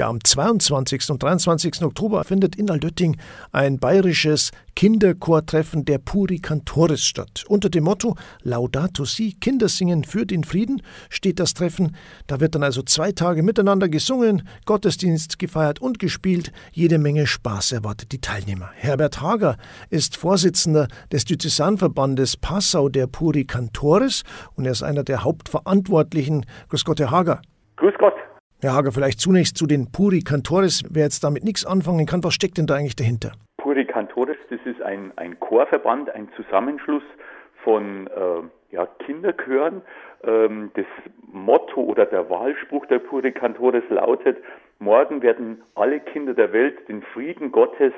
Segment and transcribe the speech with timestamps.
[0.00, 1.10] Ja, am 22.
[1.10, 1.82] und 23.
[1.82, 3.18] Oktober findet in Altötting
[3.52, 7.44] ein bayerisches Kinderchortreffen der Puri Cantoris statt.
[7.48, 11.98] Unter dem Motto Laudato Si, Kindersingen für den Frieden steht das Treffen.
[12.26, 16.50] Da wird dann also zwei Tage miteinander gesungen, Gottesdienst gefeiert und gespielt.
[16.72, 18.70] Jede Menge Spaß erwartet die Teilnehmer.
[18.76, 19.58] Herbert Hager
[19.90, 24.22] ist Vorsitzender des Diözesanverbandes Passau der Puri Cantoris
[24.54, 26.46] und er ist einer der Hauptverantwortlichen.
[26.70, 27.42] Grüß Gott, Herr Hager.
[27.76, 28.14] Grüß Gott.
[28.62, 30.84] Herr Hager, vielleicht zunächst zu den Puri Cantoris.
[30.90, 33.32] Wer jetzt damit nichts anfangen kann, was steckt denn da eigentlich dahinter?
[33.56, 37.02] Puri Cantoris, das ist ein, ein Chorverband, ein Zusammenschluss
[37.64, 39.80] von äh, ja, Kinderchören.
[40.24, 40.84] Ähm, das
[41.32, 44.36] Motto oder der Wahlspruch der Puri Cantoris lautet,
[44.78, 47.94] morgen werden alle Kinder der Welt den Frieden Gottes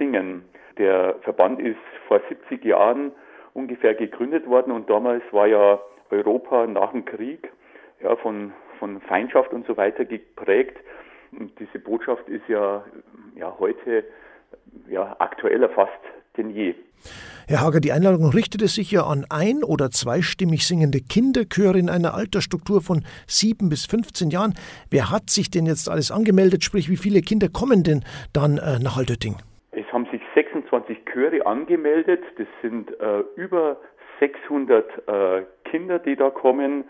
[0.00, 0.42] singen.
[0.78, 3.12] Der Verband ist vor 70 Jahren
[3.54, 5.78] ungefähr gegründet worden und damals war ja
[6.10, 7.52] Europa nach dem Krieg
[8.02, 10.76] ja, von von Feindschaft und so weiter geprägt.
[11.32, 12.84] Und diese Botschaft ist ja,
[13.34, 14.04] ja heute
[14.88, 15.92] ja, aktueller fast
[16.36, 16.74] denn je.
[17.48, 22.14] Herr Hager, die Einladung richtete sich ja an ein- oder zweistimmig singende Kinderchöre in einer
[22.14, 24.54] Altersstruktur von sieben bis 15 Jahren.
[24.90, 26.64] Wer hat sich denn jetzt alles angemeldet?
[26.64, 28.02] Sprich, wie viele Kinder kommen denn
[28.32, 29.36] dann äh, nach Altötting?
[29.70, 32.22] Es haben sich 26 Chöre angemeldet.
[32.36, 33.76] Das sind äh, über
[34.18, 36.84] 600 äh, Kinder, die da kommen.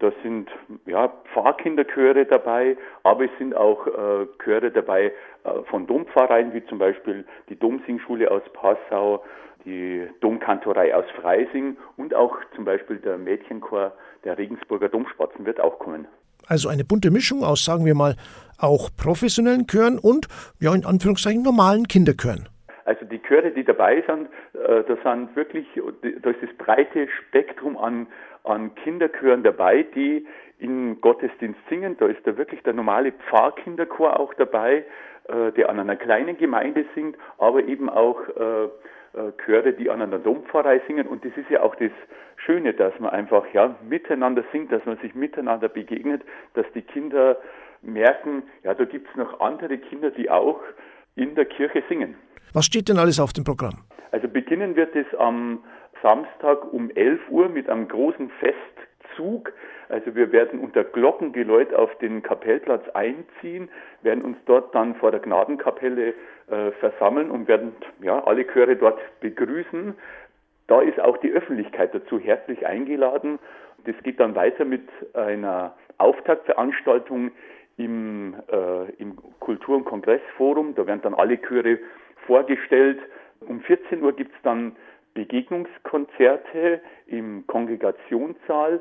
[0.00, 0.48] Da sind
[0.86, 5.12] ja, Pfarrkinderchöre dabei, aber es sind auch äh, Chöre dabei
[5.44, 9.22] äh, von Dompfarreien, wie zum Beispiel die Domsingschule aus Passau,
[9.66, 13.92] die Domkantorei aus Freising und auch zum Beispiel der Mädchenchor
[14.24, 16.06] der Regensburger Domspatzen wird auch kommen.
[16.46, 18.16] Also eine bunte Mischung aus, sagen wir mal,
[18.58, 20.28] auch professionellen Chören und,
[20.60, 22.48] ja, in Anführungszeichen normalen Kinderchören.
[22.86, 25.66] Also die Chöre, die dabei sind, äh, da sind wirklich,
[26.02, 28.08] da ist das breite Spektrum an
[28.44, 30.26] an Kinderchören dabei, die
[30.58, 31.96] in Gottesdienst singen.
[31.98, 34.84] Da ist da wirklich der normale Pfarrkinderchor auch dabei,
[35.28, 38.68] äh, der an einer kleinen Gemeinde singt, aber eben auch äh,
[39.44, 41.06] Chöre, die an einer Dompfarrei singen.
[41.06, 41.90] Und das ist ja auch das
[42.36, 46.22] Schöne, dass man einfach ja miteinander singt, dass man sich miteinander begegnet,
[46.54, 47.36] dass die Kinder
[47.82, 50.60] merken, ja, da gibt es noch andere Kinder, die auch
[51.16, 52.16] in der Kirche singen.
[52.52, 53.84] Was steht denn alles auf dem Programm?
[54.10, 55.62] Also beginnen wird es am
[56.02, 59.52] Samstag um 11 Uhr mit einem großen Festzug.
[59.88, 63.68] Also wir werden unter Glockengeläut auf den Kapellplatz einziehen,
[64.02, 66.14] werden uns dort dann vor der Gnadenkapelle
[66.48, 69.94] äh, versammeln und werden ja, alle Chöre dort begrüßen.
[70.66, 73.38] Da ist auch die Öffentlichkeit dazu herzlich eingeladen.
[73.84, 77.32] Das geht dann weiter mit einer Auftaktveranstaltung
[77.76, 80.74] im, äh, im Kultur- und Kongressforum.
[80.74, 81.78] Da werden dann alle Chöre
[82.26, 82.98] vorgestellt.
[83.40, 84.76] Um 14 Uhr gibt es dann
[85.14, 88.80] Begegnungskonzerte im Kongregationssaal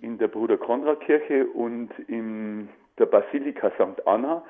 [0.00, 4.06] in der Bruder Konrad Kirche und in der Basilika St.
[4.06, 4.42] Anna.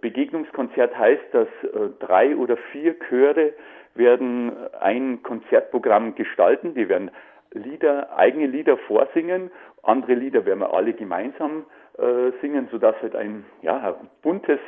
[0.00, 3.52] Begegnungskonzert heißt, dass äh, drei oder vier Chöre
[3.94, 6.74] werden ein Konzertprogramm gestalten.
[6.74, 7.10] Die werden
[7.52, 9.50] Lieder, eigene Lieder vorsingen.
[9.82, 11.64] Andere Lieder werden wir alle gemeinsam
[11.96, 14.60] äh, singen, sodass halt ein, ja, buntes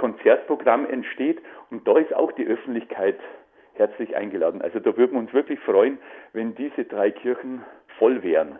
[0.00, 1.38] Konzertprogramm entsteht.
[1.70, 3.18] Und da ist auch die Öffentlichkeit
[3.74, 4.62] herzlich eingeladen.
[4.62, 5.98] Also da würden wir uns wirklich freuen,
[6.32, 7.62] wenn diese drei Kirchen
[7.98, 8.58] voll wären.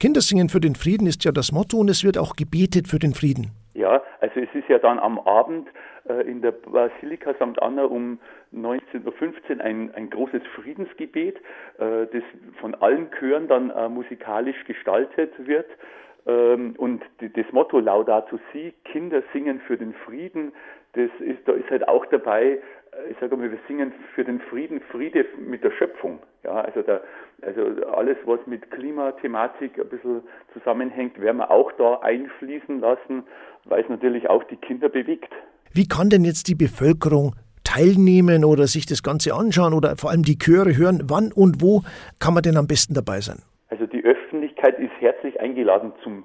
[0.00, 3.14] Kindersingen für den Frieden ist ja das Motto und es wird auch gebetet für den
[3.14, 3.52] Frieden.
[3.74, 5.68] Ja, also es ist ja dann am Abend
[6.08, 7.62] äh, in der Basilika St.
[7.62, 8.18] Anna um
[8.52, 11.36] 19.15 Uhr ein, ein großes Friedensgebet,
[11.78, 12.22] äh, das
[12.60, 15.66] von allen Chören dann äh, musikalisch gestaltet wird.
[16.26, 20.52] Ähm, und das Motto Laudato Si, Kinder singen für den Frieden,
[20.94, 22.60] das ist, da ist halt auch dabei,
[23.10, 26.18] ich sage mal, wir singen für den Frieden, Friede mit der Schöpfung.
[26.44, 27.00] Ja, also, da,
[27.40, 30.22] also alles, was mit Klimathematik ein bisschen
[30.52, 33.24] zusammenhängt, werden wir auch da einfließen lassen,
[33.64, 35.32] weil es natürlich auch die Kinder bewegt.
[35.72, 37.34] Wie kann denn jetzt die Bevölkerung
[37.64, 41.04] teilnehmen oder sich das Ganze anschauen oder vor allem die Chöre hören?
[41.04, 41.82] Wann und wo
[42.18, 43.38] kann man denn am besten dabei sein?
[43.70, 46.24] Also die Öffentlichkeit ist herzlich eingeladen zum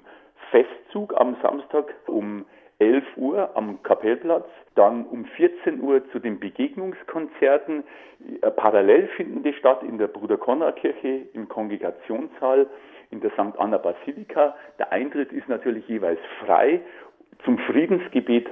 [0.50, 2.46] Festzug am Samstag um
[2.78, 7.82] 11 Uhr am Kapellplatz, dann um 14 Uhr zu den Begegnungskonzerten.
[8.40, 12.68] Äh, parallel finden die statt in der Bruder Konrad Kirche, im Kongregationssaal,
[13.10, 13.58] in der St.
[13.58, 14.54] Anna Basilika.
[14.78, 16.80] Der Eintritt ist natürlich jeweils frei.
[17.44, 18.48] Zum Friedensgebet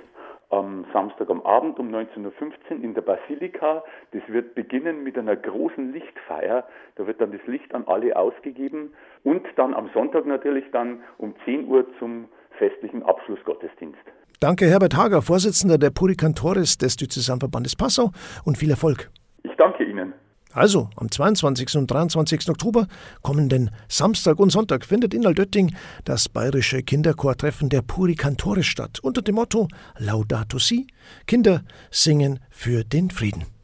[0.56, 3.84] am Samstag am Abend um 19.15 Uhr in der Basilika.
[4.12, 6.64] Das wird beginnen mit einer großen Lichtfeier.
[6.96, 8.92] Da wird dann das Licht an alle ausgegeben.
[9.22, 14.00] Und dann am Sonntag natürlich dann um 10 Uhr zum festlichen Abschlussgottesdienst.
[14.40, 18.10] Danke, Herbert Hager, Vorsitzender der Purikantores des Diözesanverbandes Passau
[18.44, 19.10] und viel Erfolg.
[19.42, 20.12] Ich danke Ihnen.
[20.56, 21.76] Also am 22.
[21.76, 22.48] und 23.
[22.48, 22.88] Oktober,
[23.20, 29.34] kommenden Samstag und Sonntag, findet in Altötting das bayerische Kinderchortreffen der Purikantore statt unter dem
[29.34, 29.68] Motto
[29.98, 30.86] Laudato Si,
[31.26, 33.55] Kinder singen für den Frieden.